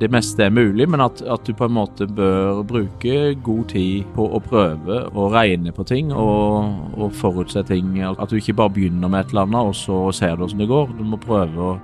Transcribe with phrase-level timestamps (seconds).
[0.00, 4.08] det meste er mulig, men at, at, du på en måte bør bruke god tid
[4.16, 7.94] på å prøve å regne på ting og, og forutse ting.
[8.04, 10.68] At du ikke bare begynner med et eller annet, og så ser du åssen det
[10.68, 10.92] går.
[10.98, 11.78] Du må prøve å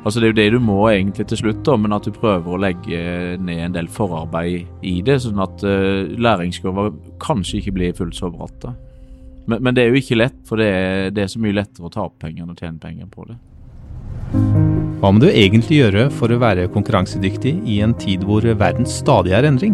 [0.00, 2.54] Altså Det er jo det du må egentlig til slutt, da, men at du prøver
[2.54, 3.00] å legge
[3.36, 6.86] ned en del forarbeid i det, sånn at uh, læringskurva
[7.20, 8.64] kanskje ikke blir fullt så bratt.
[9.44, 11.92] Men, men, det er jo ikke lett, for det er, det er så mye lettere
[11.92, 14.69] å ta opp penger enn å tjene penger på det.
[15.00, 19.32] Hva må du egentlig gjøre for å være konkurransedyktig i en tid hvor verden stadig
[19.32, 19.72] er endring?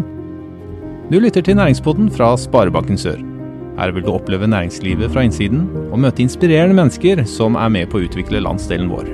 [1.11, 3.17] Du lytter til Næringspodden fra Sparebanken Sør.
[3.75, 7.99] Her vil du oppleve næringslivet fra innsiden og møte inspirerende mennesker som er med på
[7.99, 9.09] å utvikle landsdelen vår.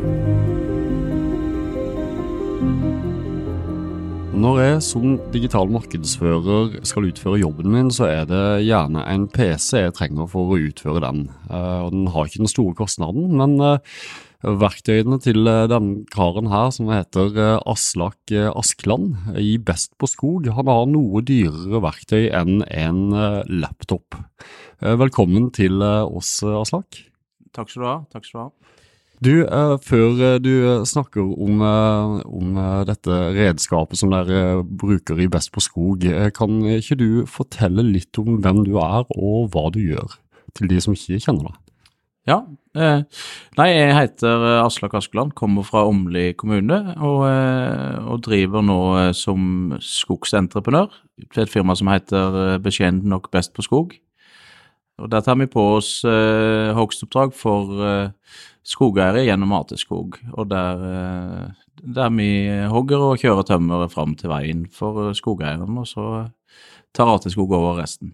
[4.43, 9.81] Når jeg som digital markedsfører skal utføre jobben min, så er det gjerne en PC
[9.87, 11.25] jeg trenger for å utføre den.
[11.49, 13.97] Og den har ikke den store kostnaden, men eh,
[14.43, 20.09] verktøyene til eh, denne karen her, som heter eh, Aslak Askeland, Askland i Best på
[20.11, 23.01] skog, han har noe dyrere verktøy enn en
[23.47, 24.17] laptop.
[24.83, 26.99] Velkommen til oss, Aslak.
[27.55, 27.97] Takk skal du ha.
[28.11, 28.51] Takk skal du ha.
[29.23, 29.31] Du,
[29.85, 30.53] før du
[30.89, 32.57] snakker om, om
[32.89, 36.03] dette redskapet som dere bruker i Best på skog,
[36.35, 40.17] kan ikke du fortelle litt om hvem du er og hva du gjør,
[40.57, 41.62] til de som ikke kjenner deg?
[42.23, 42.37] Ja.
[42.73, 43.01] Eh,
[43.59, 48.79] nei, jeg heter eh, Aslak Askeland, kommer fra Åmli kommune og, eh, og, driver nå
[49.17, 50.95] som skogsentreprenør
[51.33, 53.97] til et firma som heter Beskjedent nok best på skog.
[55.01, 58.11] Og Der tar vi på oss hogstoppdrag for
[58.63, 60.19] skogeiere gjennom Ateskog.
[60.37, 61.49] Og der,
[61.81, 62.29] der vi
[62.69, 66.27] hogger og kjører tømmeret fram til veien for skogeieren, og så
[66.93, 68.13] tar Ateskog over resten.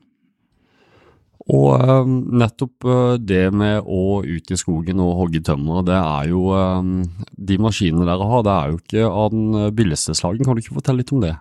[1.49, 6.29] Og um, nettopp uh, det med å ut i skogen og hogge tømmer, det er
[6.29, 6.99] jo um,
[7.33, 10.45] De maskinene dere har, det er jo ikke av den uh, billigste slagen.
[10.45, 11.33] Kan du ikke fortelle litt om det?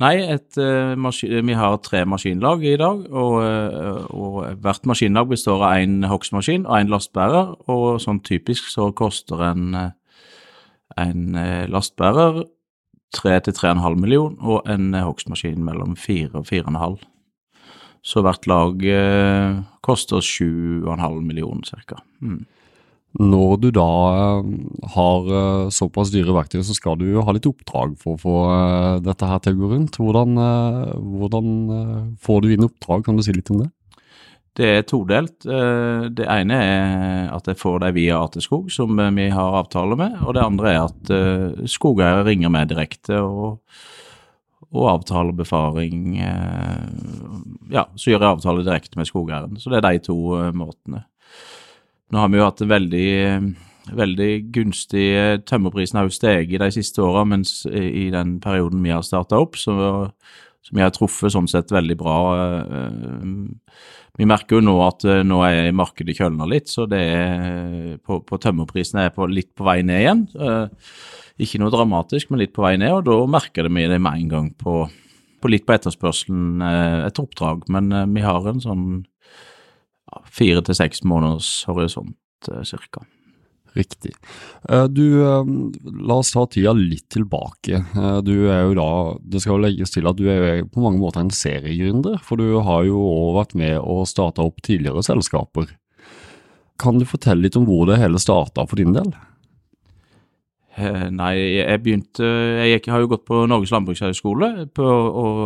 [0.00, 3.36] Nei, et, uh, vi har tre maskinlag i dag, og,
[4.14, 7.52] og hvert maskinlag består av én hogstmaskin og én lastbærer.
[7.68, 9.76] Og sånn typisk så koster en,
[10.96, 12.44] en lastbærer
[13.18, 17.09] 3-3,5 million, og en hogstmaskin mellom 4 og 4,5.
[18.06, 22.00] Så hvert lag eh, koster 7,5 millioner ca.
[22.24, 22.44] Mm.
[23.18, 24.50] Når du da eh,
[24.94, 29.00] har eh, såpass dyre verktøy, så skal du ha litt oppdrag for å få eh,
[29.02, 29.98] dette her til å gå rundt.
[29.98, 30.38] Hvordan,
[31.18, 33.70] hvordan får du inn oppdrag, kan du si litt om det?
[34.60, 35.44] Det er todelt.
[35.46, 40.16] Det ene er at jeg får dem via Ateskog, som vi har avtale med.
[40.26, 41.12] Og det andre er at
[41.70, 43.62] skogeiere ringer meg direkte og
[44.68, 46.84] og avtale befaring eh,
[47.72, 49.56] Ja, så gjør jeg avtale direkte med skogeieren.
[49.58, 51.04] Så det er de to eh, måtene.
[52.10, 53.10] Nå har vi jo hatt en veldig,
[53.98, 58.94] veldig gunstig eh, Tømmerprisen har jo steget de siste åra, mens i den perioden vi
[58.94, 59.74] har starta opp, så,
[60.60, 62.16] så jeg har truffet sånn sett veldig bra.
[64.20, 68.38] Vi merker jo nå at nå er markedet kjølna litt, så det er på, på
[68.42, 70.26] tømmerprisen er på, litt på vei ned igjen.
[71.40, 74.32] Ikke noe dramatisk, men litt på vei ned, og da merker vi det med en
[74.32, 74.82] gang på,
[75.40, 77.64] på litt på etterspørselen eh, etter oppdrag.
[77.72, 78.84] Men eh, vi har en sånn
[80.28, 83.06] fire til seks måneders horisont eh, cirka.
[83.76, 84.12] Riktig.
[84.90, 87.84] Du, la oss ta tida litt tilbake.
[88.26, 88.88] Du er jo da,
[89.22, 92.58] Det skal jo legges til at du er på mange måter en seriegründer, for du
[92.66, 95.70] har jo òg vært med og starta opp tidligere selskaper.
[96.80, 99.12] Kan du fortelle litt om hvor det hele starta for din del?
[100.80, 102.24] Eh, nei, jeg begynte
[102.70, 105.40] Jeg har jo gått på Norges landbrukshøgskole og og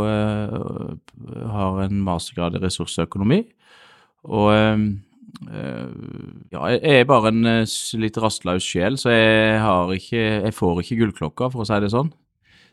[1.54, 3.40] har en mastergrad i ressursøkonomi.
[4.24, 4.50] Og
[5.42, 7.46] ja, jeg er bare en
[8.00, 11.90] litt rastløs sjel, så jeg har ikke Jeg får ikke gullklokka, for å si det
[11.94, 12.12] sånn.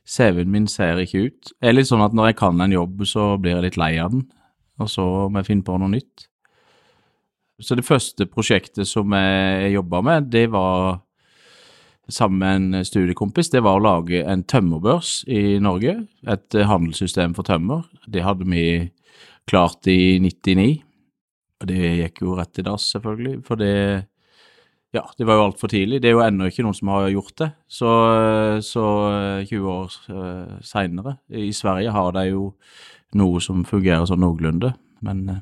[0.06, 1.54] CV-en min ser ikke ut.
[1.54, 3.94] Det er litt sånn at når jeg kan en jobb, så blir jeg litt lei
[4.02, 4.26] av den,
[4.82, 6.28] og så må jeg finne på noe nytt.
[7.62, 11.02] Så det første prosjektet som jeg jobba med, det var
[12.12, 16.02] sammen med en studiekompis, det var å lage en tømmerbørs i Norge.
[16.28, 17.86] Et eh, handelssystem for tømmer.
[18.10, 18.66] Det hadde vi
[19.50, 20.82] klart i 99.
[21.62, 23.76] Og det gikk jo rett i dass, selvfølgelig, for det
[24.92, 26.02] Ja, det var jo altfor tidlig.
[26.04, 27.48] Det er jo ennå ikke noen som har gjort det.
[27.72, 27.92] Så,
[28.68, 28.84] så
[29.48, 32.50] 20 eh, år uh, seinere I Sverige har de jo
[33.16, 34.74] noe som fungerer sånn noenlunde,
[35.08, 35.40] men uh,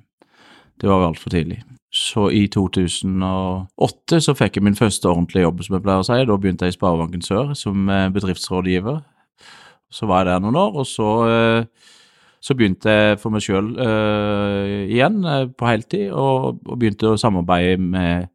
[0.78, 1.64] det var jo altfor tidlig.
[1.90, 6.18] Så i 2008 så fikk jeg min første ordentlige jobb, som jeg pleier å si.
[6.30, 9.00] Da begynte jeg i Sparebanken Sør som eh, bedriftsrådgiver.
[9.90, 11.96] Så var jeg der noen år, og så, eh,
[12.40, 17.20] så begynte jeg for meg sjøl uh, igjen igjen på heltid, og, og, begynte å
[17.20, 18.30] samarbeide med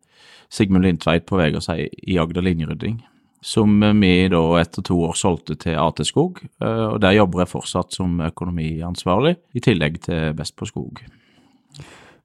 [0.52, 3.02] Sigmund Lindtveit på Vegårshei i Agder linjerydding.
[3.44, 6.40] som vi da etter to år solgte til AT Skog.
[6.64, 11.04] uh, Og der jobber jeg fortsatt som økonomiansvarlig, i tillegg til Best på skog.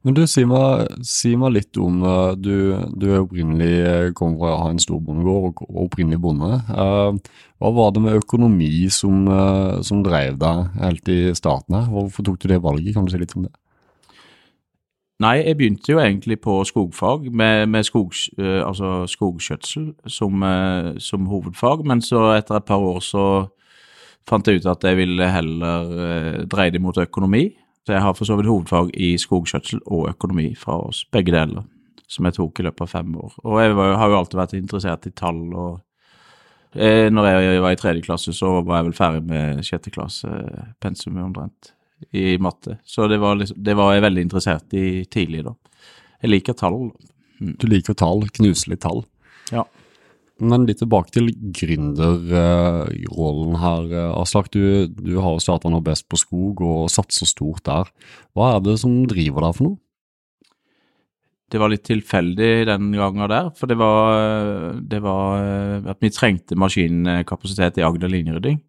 [0.07, 2.53] Men du, si meg, si meg litt om eh, Du,
[2.95, 6.53] du er opprinnelig eh, kommer fra å ha en stor bondegård og opprinnelig bonde.
[6.55, 9.27] Eh, Hva var det med økonomi som,
[9.83, 11.89] som drev deg helt i starten her?
[11.91, 12.93] Hvorfor tok du det valget?
[12.95, 13.51] Kan du si litt om det?
[15.19, 20.45] Nei, jeg begynte jo egentlig på skogfag, med, med skogs, altså skogskjøtsel som,
[21.03, 21.83] som hovedfag.
[21.83, 23.25] Men så etter et par år så
[24.31, 27.49] fant jeg ut at jeg ville heller dreie det mot økonomi.
[27.89, 31.63] Så jeg har for så vidt hovedfag i skogskjøtsel og økonomi fra oss, begge deler,
[32.05, 33.31] som jeg tok i løpet av fem år.
[33.41, 35.79] Og jeg var, har jo alltid vært interessert i tall og
[36.77, 40.29] eh, Når jeg var i tredje klasse, så var jeg vel ferdig med sjette klasse,
[40.77, 41.71] pensum omtrent,
[42.13, 42.77] i matte.
[42.85, 45.55] Så det var, liksom, det var jeg veldig interessert i tidlig, da.
[46.21, 46.91] Jeg liker tall.
[47.41, 49.01] Du liker tall, knuselig tall.
[49.49, 49.65] Ja.
[50.39, 54.47] Men litt tilbake til gründerrollen her, eh, Aslak.
[54.53, 57.85] Du, du har jo starta nå Best på skog og satser stort der.
[58.37, 59.77] Hva er det som driver deg for noe?
[61.49, 64.11] Det var litt tilfeldig den gangen der, for det var,
[64.79, 68.59] det var eh, at vi trengte maskinkapasitet i Agder linjerydding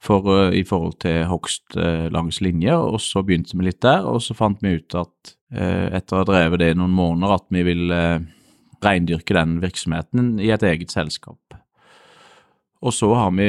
[0.00, 1.76] for, eh, i forhold til hogst
[2.14, 5.12] langs linje, og så begynte vi litt der, og så fant vi ut at
[5.54, 7.98] etter å ha drevet det i noen måneder, at vi ville
[8.84, 11.38] reindyrke den virksomheten i et eget selskap.
[12.84, 13.46] Og så har vi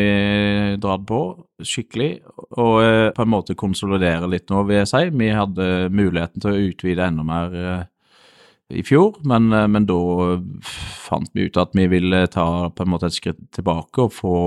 [0.79, 1.19] dratt på
[1.63, 2.11] skikkelig,
[2.55, 5.01] og eh, på en måte konsolidere litt nå, vil jeg si.
[5.11, 7.81] Vi hadde muligheten til å utvide enda mer eh,
[8.79, 9.99] i fjor, men, eh, men da
[10.63, 14.37] fant vi ut at vi ville ta på en måte et skritt tilbake og få,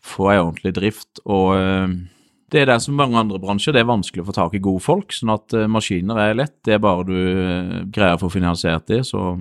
[0.00, 1.20] få ei ordentlig drift.
[1.28, 1.52] Og
[2.52, 4.84] det er det som mange andre bransjer, det er vanskelig å få tak i gode
[4.84, 5.12] folk.
[5.12, 7.18] Sånn at maskiner er lett, det er bare du
[7.92, 9.34] greier å få finansiert det, så,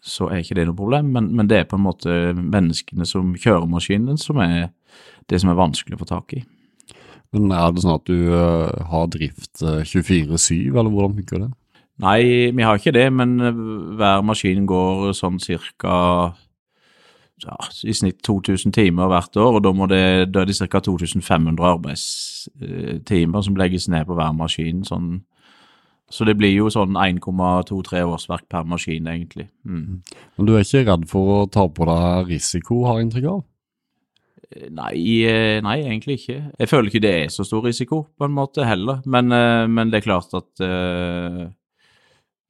[0.00, 1.12] så er ikke det noe problem.
[1.14, 4.70] Men, men det er på en måte menneskene som kjører maskinen som er
[5.30, 6.42] det som er vanskelig å få tak i.
[7.34, 11.52] Men Er det sånn at du eh, har drift eh, 24-7, eller hvordan funker det?
[12.04, 12.20] Nei,
[12.52, 13.62] vi har ikke det, men eh,
[13.98, 15.96] hver maskin går sånn cirka
[17.44, 20.80] ja, i snitt 2000 timer hvert år, og da, må det, da er det ca.
[20.80, 24.84] 2500 arbeidstimer som legges ned på hver maskin.
[24.88, 25.18] Sånn.
[26.12, 29.48] Så det blir jo sånn 1,2-3 årsverk per maskin, egentlig.
[29.66, 30.02] Mm.
[30.38, 33.44] Men du er ikke redd for å ta på deg risiko, har jeg inntrykk av?
[34.70, 34.94] Nei,
[35.26, 36.36] eh, nei, egentlig ikke.
[36.62, 39.00] Jeg føler ikke det er så stor risiko, på en måte, heller.
[39.04, 41.40] Men, eh, men det er klart at eh,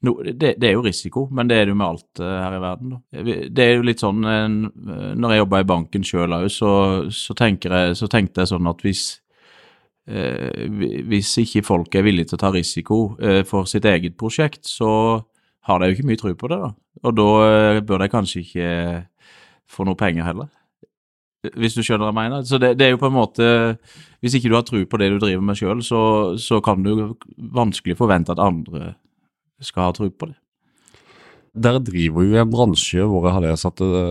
[0.04, 2.58] no, det, det er jo risiko, men det er det jo med alt eh, her
[2.58, 2.92] i verden.
[2.92, 3.24] Da.
[3.56, 4.48] Det er jo litt sånn eh,
[5.16, 6.70] Når jeg jobba i banken sjøl òg, så,
[7.08, 9.25] så, så tenkte jeg sånn at hvis eh, hvi-
[10.06, 15.22] hvis ikke folk er villige til å ta risiko eh, for sitt eget prosjekt, så
[15.66, 16.70] har de jo ikke mye tro på det, da.
[17.02, 18.68] Og da eh, bør de kanskje ikke
[19.66, 20.52] få noe penger heller.
[21.58, 22.46] Hvis du skjønner hva jeg mener.
[22.46, 23.44] Så det, det er jo på en måte
[24.24, 26.00] Hvis ikke du har tro på det du driver med sjøl, så,
[26.42, 28.96] så kan du vanskelig forvente at andre
[29.62, 30.38] skal ha tro på det.
[31.56, 34.02] Dere driver jo i en bransje hvor jeg har lest at det,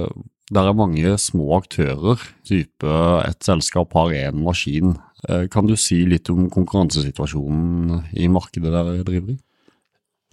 [0.53, 2.21] der er mange små aktører.
[2.45, 2.95] Type
[3.25, 4.95] et selskap har én maskin.
[5.29, 9.39] Eh, Kan du si litt om konkurransesituasjonen i markedet der dere driver i?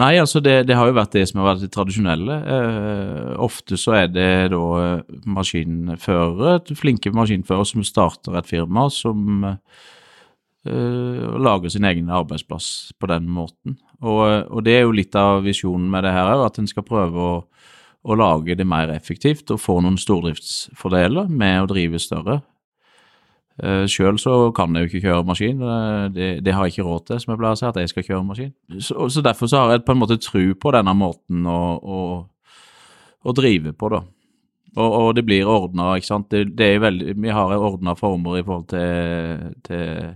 [0.02, 2.36] Nei, altså det, det har jo vært det som har vært det tradisjonelle.
[2.56, 9.44] Eh, ofte så er det da eh, maskinførere, flinke maskinførere som starter et firma som
[9.46, 12.66] eh, lager sin egen arbeidsplass
[12.98, 13.78] på den måten.
[14.02, 17.28] Og, og det er jo litt av visjonen med det her at en skal prøve
[17.28, 17.34] å,
[18.02, 22.40] å lage det mer effektivt og få noen stordriftsfordeler med å drive større.
[23.60, 26.86] Uh, Sjøl så kan jeg jo ikke kjøre maskin, eh, det, det har jeg ikke
[26.86, 28.52] råd til, som jeg pleier å si, at jeg skal kjøre maskin.
[28.80, 31.98] Så, så derfor så har jeg på en måte tru på denne måten å, å,
[33.20, 34.00] å drive på, da.
[34.72, 36.30] Og, og det blir ordna, ikke sant.
[36.32, 40.14] Det, det veldig, vi har ordna former i forhold til, til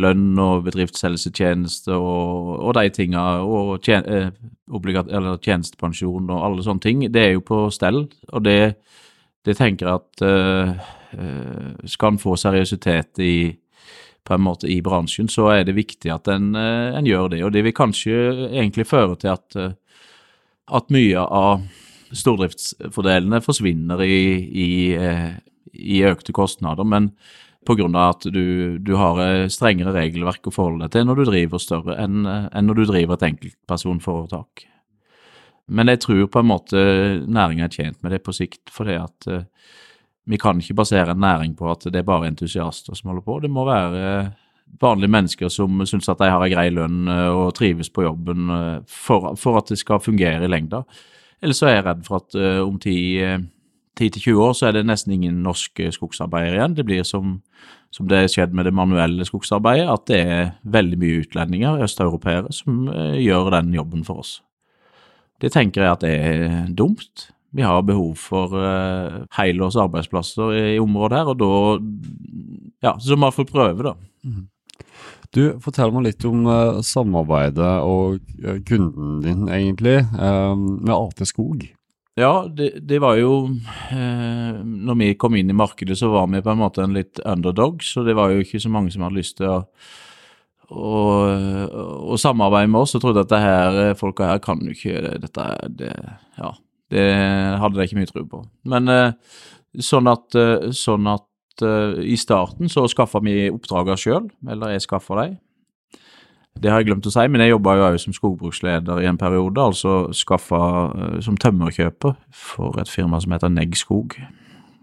[0.00, 4.30] lønn og bedriftshelsetjeneste og, og de tinga, og tjen, eh,
[4.74, 5.10] obligat,
[5.44, 7.04] tjenestepensjon og alle sånne ting.
[7.12, 8.74] Det er jo på stell, og det,
[9.46, 11.02] det tenker jeg at eh, eh,
[11.88, 13.34] skal en få seriøsitet i
[14.24, 17.42] på en måte i bransjen, så er det viktig at en, eh, en gjør det.
[17.44, 19.74] Og det vil kanskje egentlig føre til at, eh,
[20.72, 21.66] at mye av
[22.14, 25.34] stordriftsfordelene forsvinner i, i, eh,
[25.74, 27.12] i økte kostnader, men
[27.66, 31.58] av at du, du har eh, strengere regelverk å forholde deg til når du driver
[31.58, 34.66] større enn eh, enn når du driver et enkeltpersonforetak.
[35.68, 36.76] Men jeg tror på en måte
[37.24, 39.48] næringen er tjent med det på sikt, fordi at eh,
[40.30, 43.40] vi kan ikke basere en næring på at det er bare entusiaster som holder på.
[43.44, 44.30] Det må være
[44.80, 48.48] vanlige mennesker som syns at de har en grei lønn eh, og trives på jobben
[48.88, 50.84] for, for at det skal fungere i lengda.
[51.44, 55.12] Ellers så er jeg redd for at eh, om 10-20 år så er det nesten
[55.16, 56.76] ingen norske skogsarbeidere igjen.
[56.78, 57.36] Det blir som,
[57.92, 62.52] som det har skjedd med det manuelle skogsarbeidet, at det er veldig mye utlendinger, østeuropeere,
[62.54, 64.38] som eh, gjør den jobben for oss.
[65.42, 67.28] Det tenker jeg at er dumt.
[67.54, 71.52] Vi har behov for uh, helårs arbeidsplasser i, i området her, og da
[72.84, 73.94] Ja, så må vi få prøve, da.
[75.34, 81.64] Du, fortell meg litt om uh, samarbeidet og uh, kunden din, egentlig, med AT Skog.
[82.14, 83.48] Ja, det, det var jo
[83.90, 87.18] eh, Når vi kom inn i markedet, så var vi på en måte en litt
[87.26, 89.56] underdog, så det var jo ikke så mange som hadde lyst til å,
[90.70, 91.00] å,
[92.14, 95.18] å samarbeide med oss og trodde at det her eh, folka her kan jo ikke
[95.24, 95.90] dette det,
[96.38, 96.54] Ja,
[96.92, 97.06] det
[97.60, 98.42] hadde de ikke mye tro på.
[98.68, 99.14] Men eh,
[99.82, 104.86] sånn at, eh, sånn at eh, i starten så skaffa vi oppdragene sjøl, eller jeg
[104.86, 105.40] skaffa dem.
[106.54, 109.18] Det har jeg glemt å si, men jeg jobba jo òg som skogbruksleder i en
[109.18, 109.58] periode.
[109.58, 110.60] Altså skaffa
[111.26, 114.14] som tømmerkjøper for et firma som heter Negg Skog.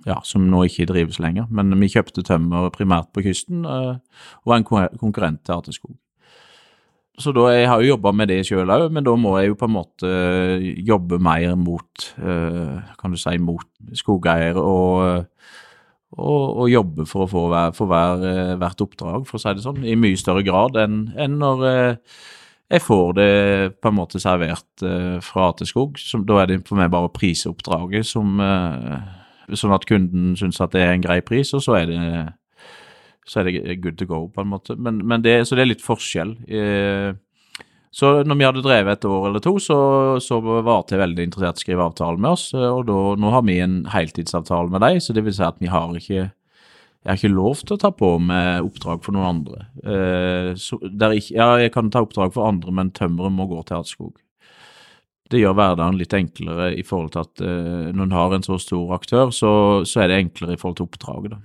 [0.03, 1.47] Ja, som nå ikke drives lenger.
[1.47, 4.03] Men vi kjøpte tømmer primært på kysten, og
[4.43, 4.67] var en
[4.99, 5.95] konkurrent til Arte Skog.
[7.21, 9.59] Så da, Jeg har jo jobba med det sjøl òg, men da må jeg jo
[9.59, 10.13] på en måte
[10.87, 15.27] jobbe mer mot, uh, kan du si, mot skogeier og
[16.19, 19.53] og, og jobbe for å få hver, for hver, eh, hvert oppdrag, for å si
[19.55, 22.17] det sånn, i mye større grad enn, enn når eh,
[22.71, 23.31] jeg får det
[23.83, 25.99] på en måte servert eh, fra A til skog.
[25.99, 28.39] Som, da er det for meg bare prisoppdraget som
[29.51, 32.03] Sånn at kunden syns at det er en grei pris, og så er det,
[33.27, 34.75] så er det good to go, på en måte.
[34.77, 36.35] Men, men det, så det er litt forskjell.
[36.49, 37.11] Eh,
[37.91, 39.77] så når vi hadde drevet et år eller to, så,
[40.23, 42.45] så var AT veldig interessert i å skrive avtale med oss.
[42.55, 45.71] Og da, nå har vi en heltidsavtale med dem, så det vil si at vi
[45.71, 46.29] har ikke
[47.01, 49.63] jeg har ikke lov til å ta på med oppdrag for noen andre.
[49.81, 54.19] Eh, ikke, ja, jeg kan ta oppdrag for andre, men tømmeret må gå til Hatskog.
[55.31, 58.59] Det gjør hverdagen litt enklere i forhold til at eh, når en har en så
[58.61, 59.51] stor aktør, så,
[59.87, 61.33] så, er det enklere i forhold til oppdraget.
[61.33, 61.41] da.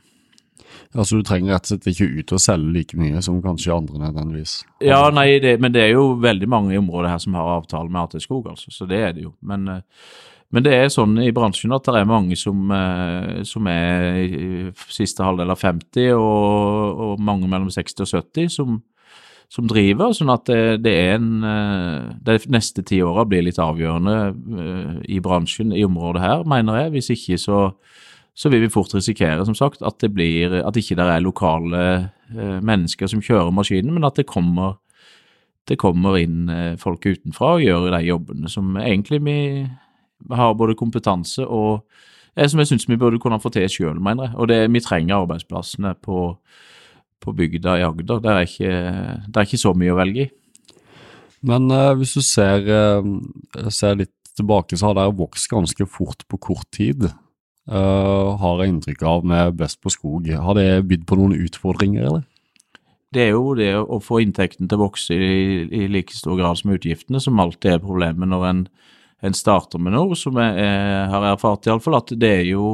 [0.97, 4.01] Altså Du trenger rett og slett ikke ut og selge like mye som kanskje andre
[4.07, 4.61] nødvendigvis?
[4.85, 7.93] Ja, nei, det, men det er jo veldig mange i området her som har avtale
[7.93, 8.73] med AT Skog, altså.
[8.73, 9.35] Så det er det jo.
[9.43, 10.11] Men, eh,
[10.55, 14.51] men det er sånn i bransjen at det er mange som, eh, som er i
[14.93, 18.81] siste halvdel av 50, og, og mange mellom 60 og 70 som,
[19.53, 23.61] som driver, sånn at det, det er en eh, De neste ti åra blir litt
[23.63, 26.97] avgjørende i bransjen i området her, mener jeg.
[26.97, 27.61] Hvis ikke så
[28.37, 31.85] så vil vi fort risikere som sagt, at det blir, at ikke det er lokale
[32.37, 34.77] eh, mennesker som kjører maskinen, men at det kommer,
[35.65, 39.39] det kommer inn eh, folk utenfra og gjør de jobbene som egentlig vi
[40.37, 41.87] har både kompetanse og
[42.37, 44.37] eh, som jeg syns vi burde kunne få til sjøl, mener jeg.
[44.37, 46.29] Og det, vi trenger arbeidsplassene på,
[47.25, 48.21] på bygda i Agder.
[48.21, 48.73] Det er, ikke,
[49.33, 50.33] det er ikke så mye å velge i.
[51.47, 52.65] Men uh, hvis du ser,
[53.71, 57.07] ser litt tilbake, så har det vokst ganske fort på kort tid.
[57.67, 60.29] Uh, har jeg inntrykk av med Best på skog.
[60.31, 62.27] Har det bydd på noen utfordringer, eller?
[63.15, 66.59] Det er jo det å få inntekten til å vokse i, i, like stor grad
[66.61, 68.63] som utgiftene, som alltid er problemet når en,
[69.25, 72.65] en starter med noe, som jeg, jeg har erfart iallfall, at det er jo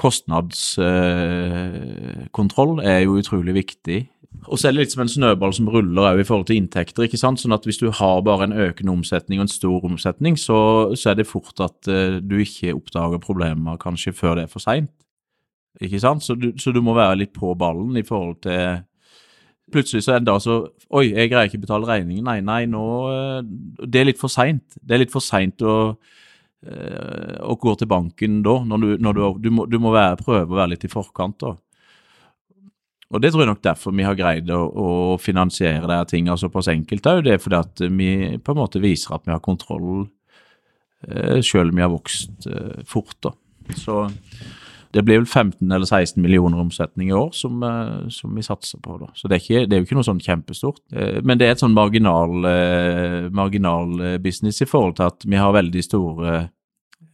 [0.00, 4.00] kostnadskontroll eh, er jo utrolig viktig
[4.44, 7.06] og så er det litt som en snøball som ruller i forhold til inntekter.
[7.06, 7.40] ikke sant?
[7.40, 10.58] Sånn at hvis du har bare en økende omsetning og en stor omsetning, så,
[10.98, 14.64] så er det fort at eh, du ikke oppdager problemer kanskje før det er for
[14.64, 14.92] seint.
[15.82, 16.26] Ikke sant?
[16.26, 18.84] Så du, så du, må være litt på ballen i forhold til
[19.74, 20.60] Plutselig så er det da så
[20.94, 22.22] Oi, jeg greier ikke betale regningen.
[22.28, 23.40] Nei, nei, nå uh,
[23.82, 24.78] Det er litt for seint.
[24.78, 28.60] Det er litt for seint å, uh, å gå til banken da.
[28.70, 31.40] Når du, når du, du, må, du må være, prøve å være litt i forkant.
[31.42, 31.56] da.
[33.14, 34.88] Og det tror jeg nok derfor vi har greid å, å
[35.22, 37.04] finansiere de tingene såpass enkelt.
[37.04, 38.10] Det er fordi at vi
[38.42, 40.08] på en måte viser at vi har kontroll,
[41.06, 43.14] eh, selv om vi har vokst eh, fort.
[43.22, 43.34] da.
[43.78, 44.00] Så
[44.94, 48.78] det blir vel 15 eller 16 millioner omsetning i år som, eh, som vi satser
[48.78, 48.98] på.
[49.00, 49.06] da.
[49.14, 50.78] Så det er, ikke, det er, jo ikke noe sånn kjempestort.
[50.94, 55.36] Eh, men det er et sånn marginal, eh, marginal business i forhold til at vi
[55.40, 56.48] har veldig store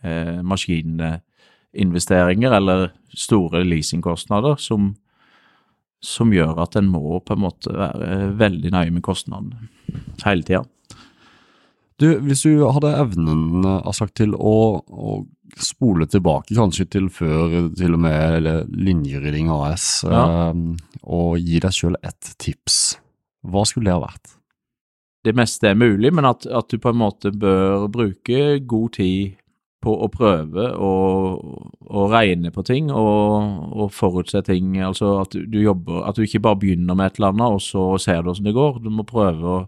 [0.04, 4.96] eh, maskininvesteringer eller store leasingkostnader som
[6.00, 9.68] som gjør at en må på en måte være veldig nøye med kostnadene
[10.24, 10.64] hele tida.
[12.00, 15.20] Du, hvis du hadde evnen sagt, til å, å,
[15.58, 20.24] spole tilbake kanskje til før til og med Linjerydding AS, ja.
[20.50, 22.98] eh, og gi deg sjøl ett tips,
[23.46, 24.36] hva skulle det ha vært?
[25.24, 29.36] Det meste er mulig, men at, at, du på en måte bør bruke god tid
[29.84, 30.92] på å prøve å,
[32.12, 34.76] regne på ting og, og, forutse ting.
[34.84, 37.84] Altså at du jobber At du ikke bare begynner med et eller annet, og så
[38.00, 38.80] ser du hvordan det går.
[38.84, 39.64] Du må prøve å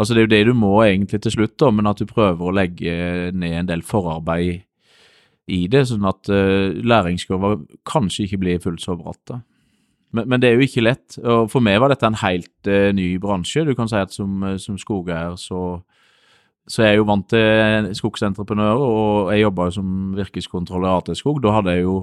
[0.00, 2.48] Altså det er jo det du må egentlig til slutt, da, men at du prøver
[2.48, 2.94] å legge
[3.36, 4.62] ned en del forarbeid
[5.52, 7.56] i det, sånn at uh, læringskurva
[7.88, 9.34] kanskje ikke blir fullt så bratt.
[10.12, 11.18] Men, men, det er jo ikke lett.
[11.20, 13.64] og For meg var dette en helt uh, ny bransje.
[13.68, 15.82] Du kan si at som, som skogeier så,
[16.68, 21.42] så jeg jo vant til skogsentreprenører, og jeg jobba som virkeskontroller i AT Skog.
[21.44, 21.96] Da hadde jeg jo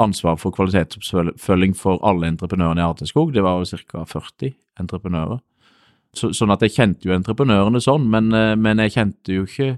[0.00, 3.34] ansvar for kvalitetsoppfølging for alle entreprenørene i AT Skog.
[3.34, 4.04] Det var jo ca.
[4.08, 5.40] 40 entreprenører.
[6.16, 9.76] Så, sånn at jeg kjente jo entreprenørene sånn, men, men jeg kjente jo ikke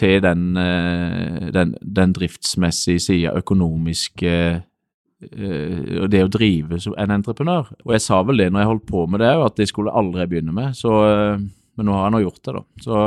[0.00, 7.72] til den, eh, den, den driftsmessige sida, økonomiske eh, det å drive som en entreprenør.
[7.84, 10.28] Og jeg sa vel det når jeg holdt på med det, at det skulle aldri
[10.30, 10.76] begynne med.
[10.78, 11.42] Så, eh,
[11.76, 12.64] men nå har jeg nå gjort det, da.
[12.86, 13.00] Så,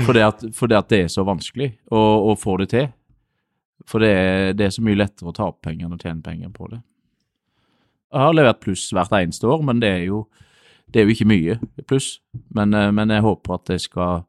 [0.00, 2.90] for, det at, for det at det er så vanskelig å, å få det til.
[3.88, 6.24] For det er, det er, så mye lettere å ta opp penger enn å tjene
[6.24, 6.82] penger på det.
[8.10, 10.24] Jeg har levert pluss hvert eneste år, men det er jo,
[10.90, 12.16] det er jo ikke mye pluss.
[12.54, 14.24] Men, men jeg håper at det skal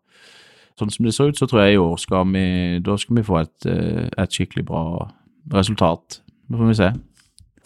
[0.80, 2.46] sånn som det ser ut, så tror jeg i år skal vi,
[2.84, 4.84] da skal vi få et, eh, et skikkelig bra
[5.54, 6.22] resultat.
[6.48, 6.92] Det får vi se.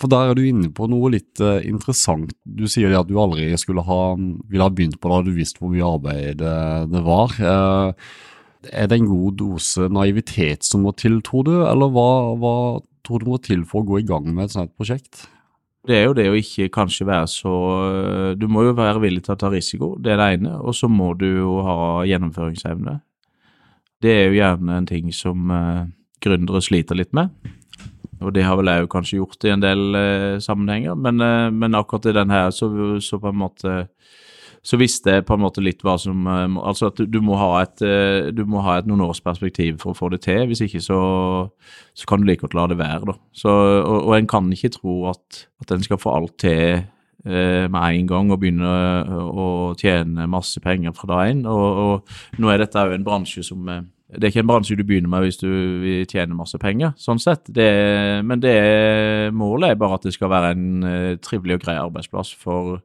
[0.02, 2.34] For der er du inne på noe litt uh, interessant.
[2.44, 5.62] Du sier at du aldri skulle ha, ville ha begynt på det, da du visste
[5.62, 6.56] hvor mye arbeid det,
[6.92, 7.36] det var.
[7.40, 7.94] Uh,
[8.76, 12.10] er det en god dose naivitet som må til, tror du, eller hva,
[12.42, 12.56] hva
[13.08, 15.28] tror du må til for å gå i gang med et sånt prosjekt?
[15.86, 17.56] Det er jo det å ikke kanskje være så
[18.39, 20.56] Du må jo være villig til å ta risiko, det er det ene.
[20.62, 21.77] Og så må du jo ha
[22.10, 23.00] gjennomføringsevne.
[24.01, 25.86] Det er jo gjerne en ting som uh,
[26.24, 27.32] gründere sliter litt med.
[28.24, 31.50] Og det har vel jeg jo kanskje gjort i en del uh, sammenhenger, men, uh,
[31.54, 32.70] men, akkurat i den her så,
[33.04, 33.75] så, på en måte
[34.65, 37.84] så visste jeg på en måte litt hva som Altså at du, må ha et
[38.34, 40.48] du må ha et noen års perspektiv for å få det til.
[40.50, 41.00] Hvis ikke så,
[41.93, 43.15] så kan du like godt la det være, da.
[43.36, 46.86] Så, og, og en kan ikke tro at, at en skal få alt til
[47.25, 48.72] med en gang og begynne
[49.25, 49.45] å
[49.81, 51.39] tjene masse penger fra dag én.
[51.50, 54.84] Og, og nå er dette jo en bransje som det er ikke en bransje du
[54.86, 55.48] begynner med hvis du
[55.81, 57.50] vil tjene masse penger, sånn sett.
[57.50, 57.65] Det,
[58.24, 58.53] men det,
[59.34, 62.77] målet er bare at det skal være en trivelig og grei arbeidsplass for,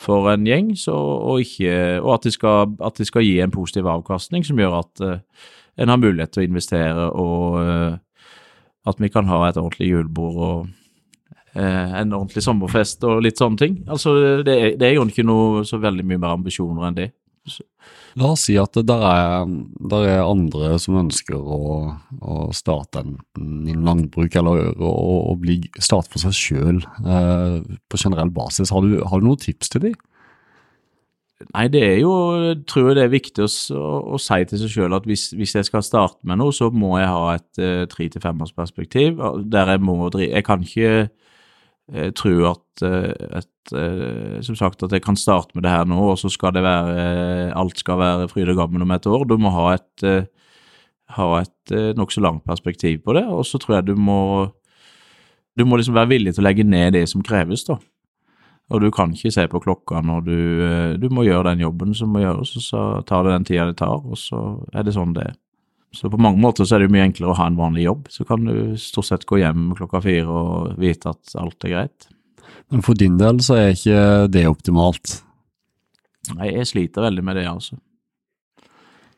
[0.00, 3.52] for en gjeng, så, og, ikke, og at, det skal, at, de skal, gi en
[3.54, 8.32] positiv avkastning som gjør at uh, en har mulighet til å investere, og uh,
[8.90, 10.72] at vi kan ha et ordentlig julebord og
[11.54, 13.76] en ordentlig sommerfest og litt sånne ting.
[13.86, 17.06] Altså, det, det er jo ikke noe så veldig mye mer ambisjoner enn det.
[18.20, 19.48] La oss si at det er,
[19.90, 21.60] der er andre som ønsker å,
[22.22, 24.92] å starte enten innen landbruk eller å,
[25.32, 27.56] å bli starte for seg sjøl eh,
[27.90, 28.70] på generell basis.
[28.70, 29.96] Har du, har du noen tips til dem?
[31.50, 32.12] Nei, det er jo
[32.70, 33.50] tror jeg det er viktig å,
[34.14, 36.94] å, si til seg sjøl at hvis, hvis, jeg skal starte med noe, så må
[37.00, 39.18] jeg ha et uh, tre til femårsperspektiv
[39.50, 40.94] der jeg må drive Jeg kan ikke
[41.92, 45.86] uh, tror at, uh, at Eh, som sagt at jeg kan starte med det her
[45.88, 49.24] nå, og så skal det være alt skal være fryd og gammen om et år.
[49.24, 50.26] Du må ha et, eh,
[51.16, 54.52] ha et eh, nokså langt perspektiv på det, og så tror jeg du må
[55.56, 57.78] du må liksom være villig til å legge ned det som kreves, da.
[58.70, 62.08] Og du kan ikke se på klokka når du Du må gjøre den jobben som
[62.08, 65.14] må gjøres, og så tar det den tida det tar, og så er det sånn
[65.14, 65.43] det er.
[65.94, 68.10] Så på mange måter så er det jo mye enklere å ha en vanlig jobb.
[68.12, 72.08] Så kan du stort sett gå hjem klokka fire og vite at alt er greit.
[72.72, 74.04] Men for din del så er ikke
[74.34, 75.20] det optimalt?
[76.34, 77.76] Nei, jeg sliter veldig med det, altså.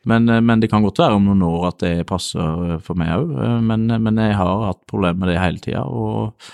[0.07, 2.99] Men, eh, men, det kan godt være om noen år at det passer eh, for
[2.99, 3.33] meg òg.
[3.43, 5.83] Eh, men, men, jeg har hatt problemer med det hele tida.
[5.83, 6.49] Og,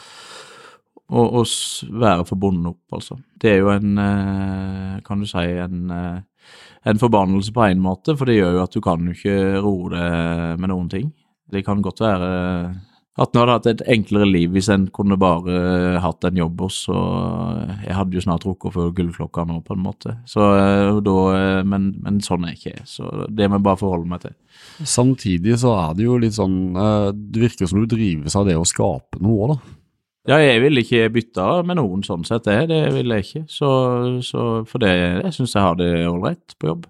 [1.14, 1.54] og, og,
[2.02, 3.20] være forbundet opp, altså.
[3.38, 3.98] Det er jo en,
[5.06, 5.92] kan du si, en,
[6.84, 9.92] en forbannelse på en måte, for det gjør jo at du kan jo ikke roe
[9.94, 10.08] det
[10.60, 11.14] med noen ting.
[11.52, 12.32] Det kan godt være
[13.14, 16.80] at en hadde hatt et enklere liv hvis en kunne bare hatt en jobb hos
[16.90, 20.16] og Jeg hadde jo snart rukket å få gullklokka nå, på en måte.
[20.26, 22.88] Så, uh, da, uh, men, men, sånn er jeg ikke.
[22.90, 24.34] Så det må jeg bare forholde meg til.
[24.82, 28.66] Samtidig så er det jo litt sånn Det virker som du drives av det å
[28.66, 29.78] skape noe, da.
[30.24, 33.42] Ja, jeg vil ikke bytte med noen sånn sett, det, det vil jeg ikke.
[33.52, 33.70] Så,
[34.24, 36.86] så for det, jeg syns jeg har det ålreit på jobb.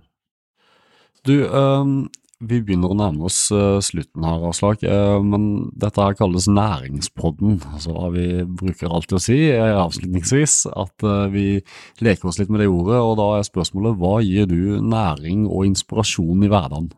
[1.26, 1.96] Du, um,
[2.44, 7.58] vi begynner å nærme oss uh, slutten her, Aslak, uh, men dette her kalles næringspodden.
[7.74, 11.48] Altså, vi bruker alltid å si uh, avslutningsvis at vi
[12.06, 15.72] leker oss litt med det ordet, og da er spørsmålet hva gir du næring og
[15.72, 16.94] inspirasjon i hverdagen?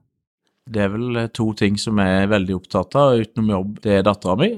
[0.67, 3.75] Det er vel to ting som jeg er veldig opptatt av utenom jobb.
[3.85, 4.55] Det er dattera mi,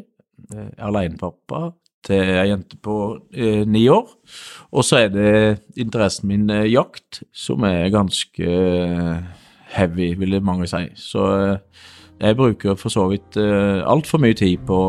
[0.78, 1.72] alenepappa
[2.08, 2.96] til ei jente på
[3.68, 4.12] ni år.
[4.72, 5.34] Og så er det
[5.80, 8.54] interessen min jakt, som er ganske
[9.76, 10.84] heavy, vil mange si.
[11.00, 11.86] Så eh,
[12.22, 14.80] jeg bruker for så vidt eh, altfor mye tid på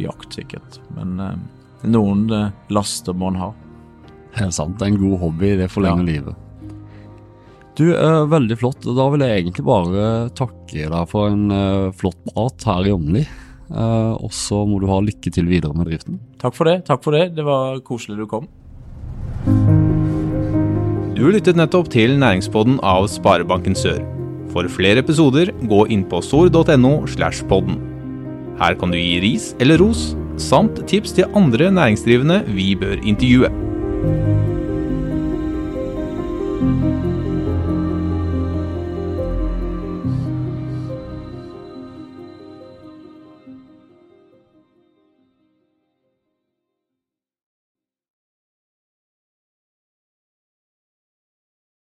[0.00, 0.80] jakt, sikkert.
[0.96, 1.34] Men uh,
[1.88, 2.26] noen
[2.72, 3.50] laster må en ha.
[4.38, 4.82] Helt sant.
[4.84, 6.10] En god hobby, det forlenger ja.
[6.16, 6.48] livet.
[7.78, 8.84] Du, er veldig flott.
[8.84, 13.24] Da vil jeg egentlig bare takke deg for en eh, flott prat her i Åmli.
[13.70, 16.18] Eh, og så må du ha lykke til videre med driften.
[16.42, 16.82] Takk for det.
[16.88, 17.34] takk for det.
[17.36, 18.48] Det var koselig du kom.
[21.16, 24.02] Du lyttet nettopp til Næringspodden av Sparebanken Sør.
[24.52, 27.78] For flere episoder, gå inn på sor.no slash podden.
[28.60, 33.52] Her kan du gi ris eller ros, samt tips til andre næringsdrivende vi bør intervjue.